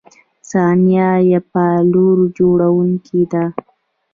•ثانیه 0.49 1.09
د 1.29 1.31
پایلو 1.51 2.07
جوړونکی 2.37 3.21
ده. 3.31 3.43